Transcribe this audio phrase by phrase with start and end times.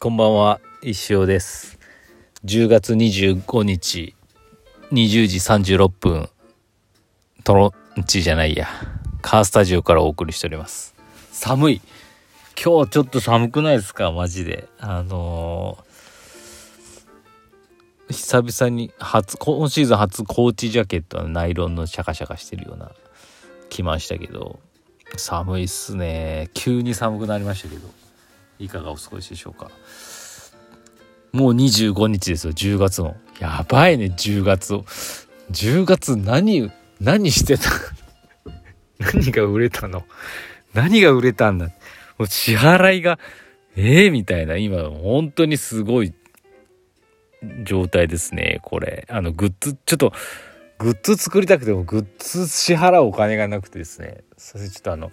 [0.00, 1.78] こんばんは、石尾です。
[2.44, 4.14] 10月25日、
[4.92, 5.38] 20時
[5.74, 6.28] 36分、
[7.42, 8.68] トロンチじゃないや、
[9.22, 10.94] カースタジオからお送りしております。
[11.32, 11.80] 寒い。
[12.62, 14.12] 今日ちょっと寒くないですか？
[14.12, 14.68] マジで。
[14.78, 15.88] あのー
[18.10, 22.92] 久々に初、今シーズン初コーチジャケットのナイロンのシャカシャカしてるような、
[23.68, 24.60] 着ましたけど、
[25.18, 26.48] 寒いっすね。
[26.54, 27.86] 急に寒くなりましたけど。
[28.58, 29.70] いかがお過ごしでしょうか？
[31.32, 32.52] もう25日ですよ。
[32.52, 34.84] 10月もやばいね10月を。
[35.52, 37.70] 10月何何してた？
[38.98, 40.04] 何が売れたの？
[40.74, 41.66] 何が売れたんだ？
[42.18, 43.18] もう支払いが
[43.76, 44.56] ええみたいな。
[44.56, 46.12] 今本当にすごい
[47.64, 49.06] 状態ですねこれ。
[49.08, 50.12] あのグッズちょっと
[50.78, 54.24] グッズ作りたくてもグッズ支払うお金がなくてですね。
[54.36, 55.12] それちょっとあの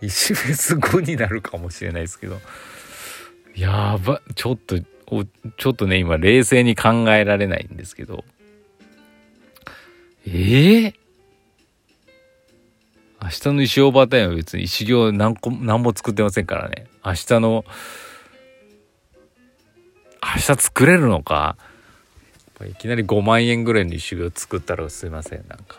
[0.00, 2.40] 石フェス後になるかもしれないですけど。
[3.54, 8.24] やばちょっとちょっとね今冷静に考えられないんですけど。
[10.26, 10.94] ええ
[13.22, 16.86] 明日の石オーバータイムは別に石行何個何も作ってませんからね。
[17.04, 17.64] 明日の
[20.22, 21.56] 明日作れるのか？
[22.68, 25.76] いきなり5万円ぐらいの石行作ったらすいませんなんか。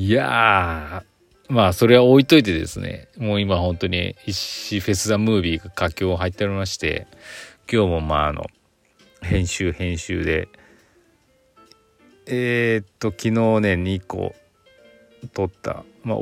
[0.00, 7.06] いやー、まあそれは置いといてですね、もう今本当に石フェスザムービーが佳境入っておりまして、
[7.70, 8.46] 今日もまああの、
[9.20, 10.48] 編集編集で、
[12.24, 14.34] えー、っと、昨日ね、2個
[15.34, 16.18] 撮った、まあ、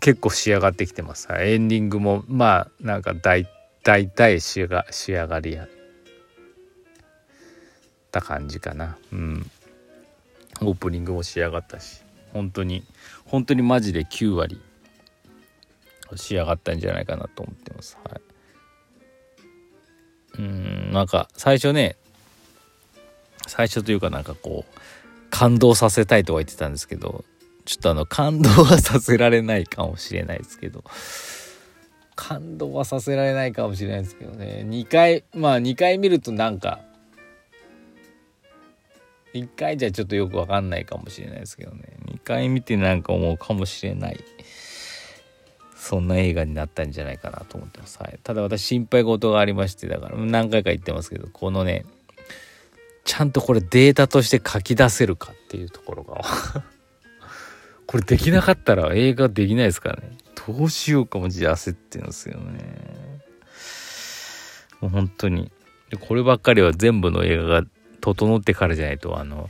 [0.00, 1.28] 結構仕上がってきてます。
[1.30, 3.46] エンディングもまあなんか大
[3.84, 5.68] 大体仕上が仕上がりやっ
[8.10, 8.98] た感じかな。
[9.12, 9.48] うん。
[10.66, 12.02] オープニングも仕上がったし
[12.32, 12.84] 本当に
[13.26, 14.60] 本当にマジで9割
[16.16, 17.98] 仕上がったんじゃないかなと思ってます。
[18.08, 18.20] はい。
[20.38, 21.96] うんなんか最初ね
[23.46, 24.78] 最初というかなんかこう
[25.30, 27.24] 感動させたいとは言ってたんですけど
[27.64, 30.82] ちょっとあの感動はさせられないかもしれないですけど
[32.16, 34.64] 感動はさせられないかもしれないですけどね。
[34.66, 36.80] 2回まあ2回見るとなんか
[39.34, 41.96] 1回じゃちょっとよくわかんないかもしれないですけどね。
[42.06, 44.24] 2回見てなんか思うかもしれない。
[45.84, 51.84] そんな映画になったんじゃないかなと思ってます、はい、ただ私心配事がありましてだから何回か言ってますけどこのね
[53.04, 56.22] ちゃんとこれデータとして書き出せるかっていうところが。
[57.86, 60.16] これできなかったら映画できないですからね。
[60.46, 63.20] どうしようかもじゃ焦ってるんですよね。
[64.80, 65.52] もう本当に。
[66.00, 67.62] こればっかりは全部の映画が
[68.04, 69.48] 整ってからじゃないとあの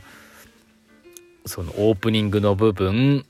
[1.45, 3.25] そのオープニングの部分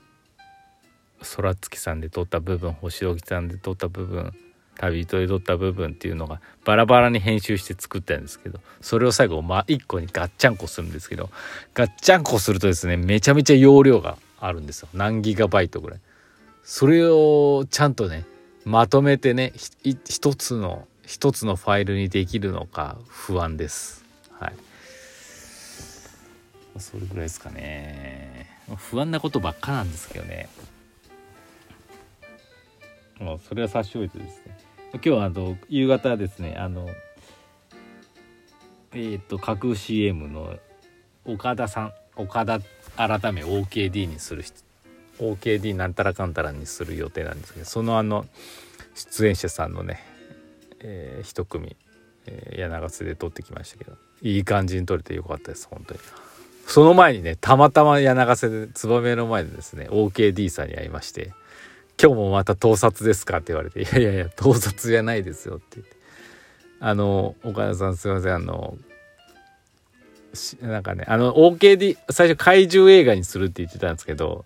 [1.34, 4.32] 空月さんで撮った部分星置さんで撮った部分
[4.76, 11.30] 旅人で撮った部分っていうのがバラバラに編集して作ったんですけどそれを最後ま1個にガッチャンコするんですけど
[11.74, 14.88] ガッチャンコするとですねめちゃめちゃ容量があるんですよ。
[14.92, 16.00] 何ギガバイトぐらい。
[16.62, 18.26] それをちゃんとね
[18.64, 24.04] まとめてね一つの一つのファイルにできるのか不安です。
[24.38, 24.52] はい。
[26.80, 28.46] それぐらいですかね。
[28.76, 30.48] 不安なことばっかなんですけどね。
[33.18, 34.66] もうそれは差し置いてですね。
[34.96, 36.88] 今日はあの夕方ですねあの
[38.92, 40.54] えっ、ー、と架空 CM の
[41.24, 42.60] 岡田さん岡田
[42.96, 44.44] 改め OKD にする
[45.18, 48.26] OKD なんたらかんたらにする予定なんですけどそのあの
[48.94, 50.02] 出演者さんのね、
[50.80, 51.76] えー、一組、
[52.26, 56.00] えー、柳ヶ瀬で撮ってきましたけどいい感じに撮れてよかったです本当に
[56.66, 61.32] その前にねたまたま柳ヶ瀬で燕の前でですね OKD さんに会いまして
[62.00, 65.96] 「今日もまた盗撮ですか?」って言われて「いやいやいや盗撮じゃないですよ」って言って
[66.80, 68.76] あの岡田さんすいませんあの
[70.60, 74.44] なんかねあの OKD 最初怪獣映画にするって言ってたんですけど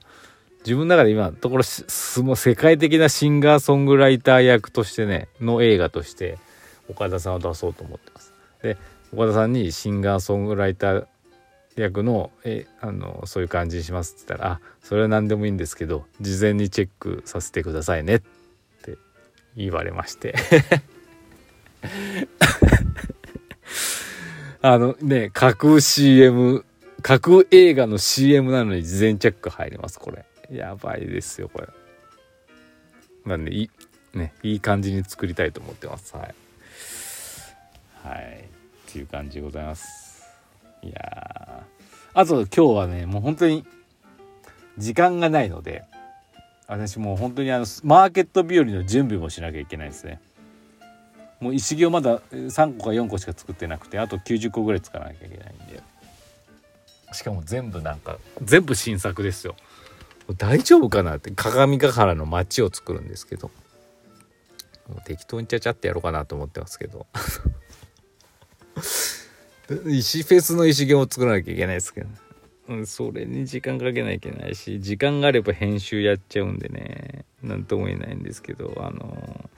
[0.61, 6.38] 自分の中で今のところすも世界的なシンガーソングライター役としてねの映画として
[6.88, 8.32] 岡田さんを出そうと思ってます。
[8.62, 8.76] で
[9.12, 11.06] 岡田さんにシンガーソングライター
[11.76, 18.20] 役のえあのそういう感じにしますって言ったら「あそれは何でもいいんですけど事前にチェックさせてくださいね」っ
[18.82, 18.99] て
[19.56, 20.34] 言われまして。
[24.62, 26.67] あのね架空 CM
[27.00, 30.26] 架空映画の CM なのに事前チェック入りますこれ。
[30.50, 31.69] やばいですよこれ。
[33.25, 33.70] なんでいい
[34.19, 36.14] ねいい感じに作りたいと思ってます。
[36.14, 36.34] はい。
[38.02, 38.44] はい。
[38.88, 40.10] っていう感じでございます。
[40.82, 41.67] いや
[42.15, 43.65] あと今日はねもう本当に
[44.79, 45.85] 時間がないので
[46.67, 50.21] 私もう本当にあのマーケット日和の準備もしなきゃいけないですね。
[51.41, 55.82] もう石行まだ3個か4個しか作ってなくてあと90個ぐらい作らなきゃいけないんで。
[57.12, 59.56] しかも全部なんか全部新作ですよ。
[60.37, 63.50] 大丈夫かなって鏡ヶ原の街を作るんですけど。
[65.05, 67.06] 適当にちゃちゃってやろうかなと思ってますけど。
[69.87, 72.08] 石フェスの石行を作らなきゃいけないですけど、
[72.69, 77.25] うん、それに時間かけなきゃいけないし時間があれば編集やっちゃうんでね。
[77.43, 79.49] 何とも言えないんですけどあの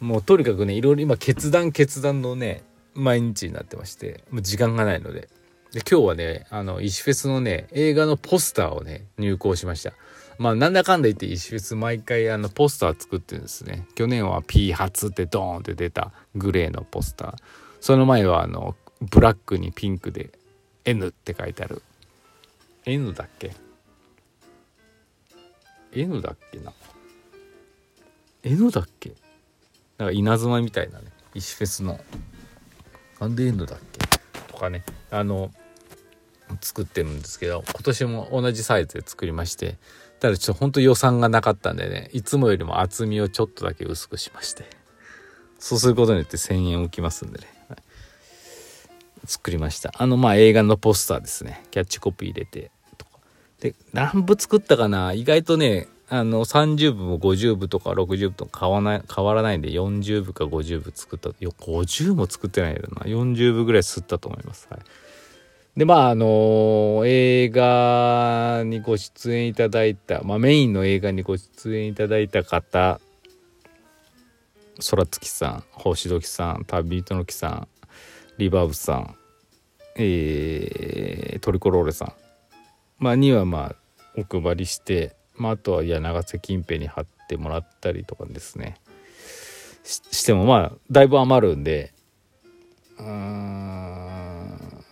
[0.00, 2.62] もうとにかくねいろいろ今決断決断のね
[2.94, 5.28] 毎日になってましてもう時間がないので。
[5.72, 9.92] で今日はねあの石フェスのね映画のポスターをね入稿しました。
[10.38, 13.86] まあなんだかんだ言って石フェス毎回あのポスター作ってるんですね。
[13.94, 17.34] 去年は P 初ってドーンって出たグレーのポスター。
[17.80, 20.30] その前はあのブラックにピンクで
[20.84, 21.82] N って書いてある。
[22.84, 23.54] N だっけ
[25.92, 26.72] ？N だっけな
[28.42, 29.12] ？N だっけ？
[29.98, 32.00] なんか稲妻みたいなね石フェスの。
[33.20, 34.08] なんで N だっけ？
[34.52, 35.50] とかねあの
[36.60, 39.76] 作ってるんですけど今年も同じサイズで作りまして
[40.18, 44.64] ただちょっとほんと予算がなかったんでねいつもよりも厚みをちょっとだけ薄くしまして
[45.58, 47.46] そうすることによって1,000円浮きますんでね、
[49.28, 49.92] 作りました。
[49.96, 51.62] あのまあ映画のポスターですね。
[51.70, 52.70] キャッチコピー入れて。
[52.96, 53.18] とか
[53.60, 55.12] で何部作ったかな？
[55.12, 61.28] 意外とねあの30部も50部とか60部とか変わない変わらないんで40部か50部作った。
[61.28, 64.80] いや50も作ってないけどな40部ぐらい吸ったと思います、はい、
[65.78, 73.00] でまああのー、映画にご出演いただいた、まあ、メインの映画にご出演いただいた方
[74.90, 77.68] 空月さん星時さん旅人の木さん
[78.38, 79.17] リバーブさん
[79.98, 82.12] えー、トリコローレさん、
[82.98, 83.76] まあ、にはまあ
[84.16, 88.76] お配りしてまあ、あとは柳瀬近辺に貼ってもらったりとかですね。
[89.84, 91.94] してもまあだいぶ余るんで
[92.98, 93.06] うん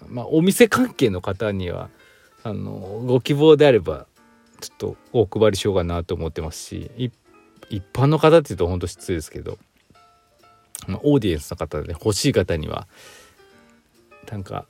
[0.08, 1.90] まあお店関係の方には
[2.44, 4.06] あのご希望であれば
[4.60, 6.90] ちょっとお配りしようかなと思ってますし
[7.68, 9.58] 一般の方っていうとほんと失礼ですけど、
[10.86, 12.88] まあ、オーディエンスの方でね欲しい方には
[14.30, 14.64] なんか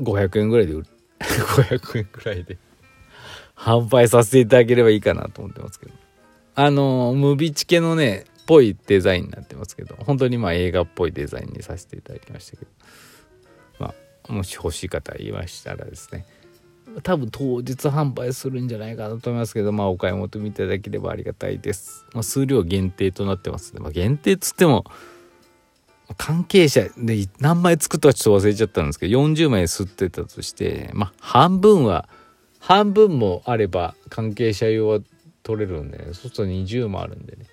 [0.00, 0.86] 500円ぐらいで売る。
[1.18, 2.58] 500円ぐらいで。
[3.56, 5.92] 販売させていただければいいかなと思ってますけど。
[6.54, 9.96] あのムビチケのねぽいデザインになってますけど。
[10.00, 12.70] 本当にまあ映画っぽいデザインにさせていただきましたけど。
[13.78, 13.94] ま
[14.28, 16.26] あもし欲しい方いましたらですね。
[17.02, 19.72] 多分当日販売するんじゃないかなと思いますけど。
[19.72, 24.84] まあお買い求めいただければありがたいです、まあ、数量限定となってますので、まあ、限定っつっても
[26.16, 32.08] 関係者で何枚作ったかちょっと忘れちゃったんですけど40枚吸ってたとしてまあ半分は
[32.60, 35.00] 半分もあれば関係者用は
[35.42, 37.46] 取れるんで、ね、そうすると20もあるんでね。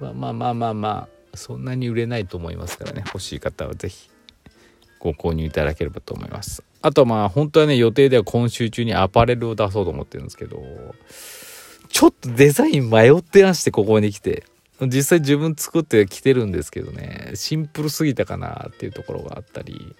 [0.00, 3.02] まあまあまあまあまあそんなに売れないと思いますからね。
[3.06, 4.10] 欲しい方は是非
[4.98, 6.62] ご購入いただければと思います。
[6.82, 10.62] あとまあ本当はね予定では今週中にアパレルを出そうと思ってるんですけど
[11.88, 14.44] ちょっとデザイン迷ってらしてここに来て。
[14.80, 19.94] 実際自分作って着てるんですけどねシンプルすぎたかなっていうところがあったり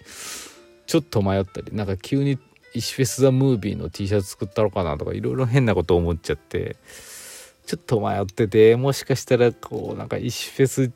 [0.87, 2.39] ちょっと迷ったりなんか急に
[2.75, 6.77] 石フェス・ザ・ムービーの T シャツ作ったのかなとかいろいろ変なこと思っちゃって
[7.67, 10.91] ちょっと迷っててもしかしたらこうなんか石フェス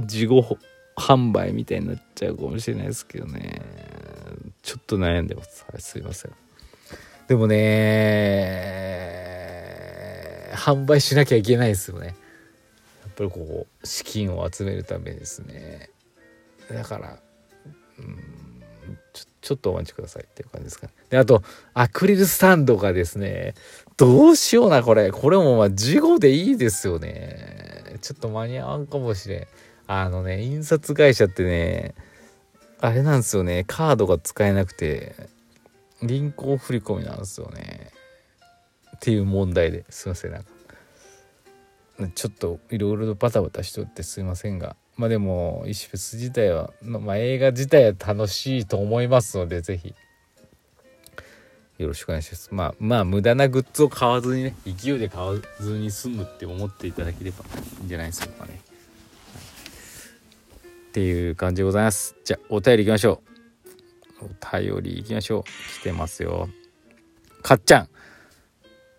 [0.00, 0.58] 事後
[0.96, 3.62] 販売みたいになっちゃうかもしれないですけどね。
[4.62, 6.32] ちょっと悩んでます、すいません。
[7.28, 8.82] でもね
[10.54, 12.14] 販売しなきゃいけないですよね。
[13.12, 15.90] ぱりこう資金を集めるためですね
[16.70, 17.18] だから
[17.98, 18.42] うん
[19.12, 20.92] ちょちょっとお待ちくださいっていう感じですか、ね。
[21.10, 21.42] で、あと、
[21.74, 23.54] アクリルスタンドがですね、
[23.96, 25.10] どうしような、これ。
[25.10, 27.96] これもまあ、事後でいいですよね。
[28.00, 29.46] ちょっと間に合わんかもしれん。
[29.88, 31.94] あのね、印刷会社ってね、
[32.80, 35.14] あれなんですよね、カードが使えなくて、
[36.02, 37.90] 銀行振り込みなんですよね。
[38.96, 40.50] っていう問題ですいません、なんか。
[42.14, 49.94] ちょっといろいろとバタバタしとってすいませんが、まあでも石フェス自体は、まあ、映画自体は楽しいと思いますので是非
[51.78, 52.48] よろしくお願いします。
[52.52, 57.44] まあまあ無駄なグッズを買わずにね勢いで買わずに済むって思っていただければ
[57.80, 58.60] いいんじゃないですかね、
[60.88, 62.16] っていう感じでございます。
[62.24, 63.22] じゃあお便りいきましょ
[64.20, 64.24] う。
[64.24, 65.42] お便りいきましょう。
[65.80, 66.48] 来てますよ。
[67.42, 67.88] かっちゃん。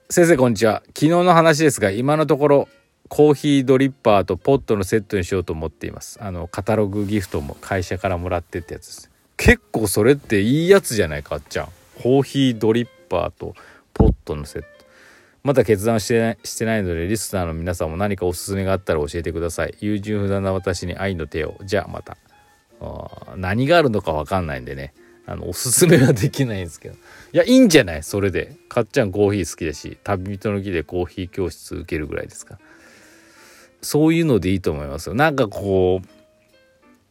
[0.09, 0.83] 先生こんにちは。
[0.88, 2.67] 昨日の話ですが今のところ
[3.15, 6.17] コーヒードリッパーとポットのセットにしようと思っています。
[6.20, 9.12] あのカタログギフトも会社からもらってってやつです。
[9.38, 11.67] 結構それっていいやつじゃないかっちゃん。
[12.01, 13.53] コーヒードリッパーと
[13.93, 14.67] ポットのセット。
[15.43, 19.75] まだ決断してないしてないのでリスナーの皆さんも何かおすすめがあったら教えてください。
[19.79, 21.60] 優柔不断な私に愛の手を。
[21.63, 22.17] じゃあまた。
[22.82, 24.91] あ何があるのか分かんないんでね。
[25.27, 26.96] あのおすすめはできないんですけど。
[26.96, 28.01] いやいいんじゃない？
[28.01, 28.55] それで。
[28.70, 32.58] かっちゃんコーヒー好きだし旅人の木でコーヒー教室受けるぐらいですか。
[33.84, 35.16] そういうのでいいと思いますよ。
[35.16, 36.02] なんかこ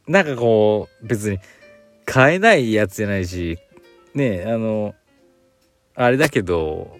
[0.09, 1.38] うなんかこう別に
[2.05, 3.59] 買えないやつじゃないし
[4.14, 4.95] ねあの
[5.95, 6.97] あれだけど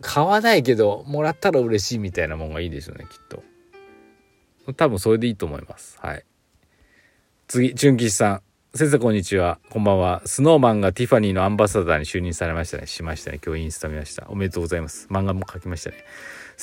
[0.00, 3.42] 買わないけどもらったら嬉しいみたいなもんがいいでしょうねきっと。
[4.72, 5.98] 多分それでいいと思います。
[6.00, 6.24] はい。
[7.48, 8.42] 次純吉さん。
[8.72, 9.58] 先生こんにちは。
[9.68, 10.22] こんばんは。
[10.26, 12.86] スノーマンがティファニーのアンバサダーに就任されましたね。
[12.86, 13.40] しましたね。
[13.44, 14.26] 今日インスタ見ました。
[14.28, 15.08] おめでとうございます。
[15.10, 15.96] 漫画も書きましたね。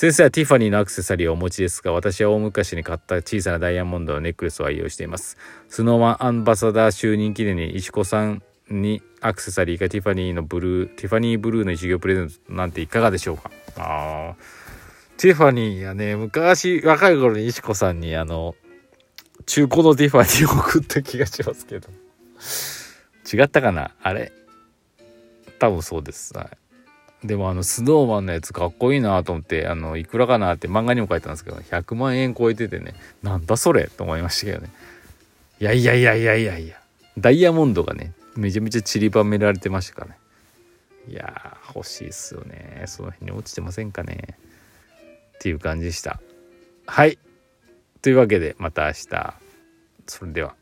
[0.00, 5.36] 先生はティファニーのアクセサリーをお持ちですが私は大昔に買った小さなダイヤモンドのネックレスを愛用しています
[5.68, 8.40] スノーマンアンバサダー就任記念に石子さん
[8.70, 13.50] にアクセサリーがティファニーのブルーティファニーブルーの一行プレゼントなんていかがでしょうか？
[13.76, 14.36] あ
[15.16, 18.54] ティファニーやね昔若い頃に石子さんにあの
[19.46, 21.88] 中古のティファニーを送った気がしますけど。
[23.32, 23.96] 違ったかな？
[24.00, 24.30] あれ？
[25.58, 26.57] 多分そうです、はい、
[27.24, 34.70] でもあのスノーマンのやつかっこいいなと思ってあのいくらかなって漫画にも書いてたんですけど100万円超えててねなんだそれと思いましたけどね。
[35.60, 36.76] いやいやいやいやいやいや。
[37.18, 40.18] ダイヤモンドがねめちゃめちゃ散りばめられてましたからね。
[41.08, 42.84] いや欲しいっすよね。
[42.86, 44.38] その辺に落ちてませんかね。
[45.34, 46.20] っていう感じでした。
[46.86, 47.18] はい。
[48.00, 49.34] というわけでまた明日。
[50.06, 50.54] それでは。